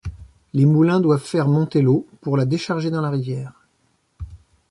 Les 0.53 0.65
moulins 0.65 0.99
doivent 0.99 1.23
faire 1.23 1.47
monter 1.47 1.83
l'eau 1.83 2.07
pour 2.21 2.35
la 2.35 2.45
décharger 2.47 2.89
dans 2.89 3.01
la 3.01 3.11
rivière. 3.11 3.53